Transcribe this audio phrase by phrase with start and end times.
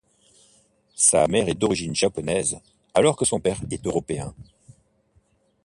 [0.95, 2.59] Sa mère est d'origine japonaise
[2.95, 4.33] alors que son père est européen.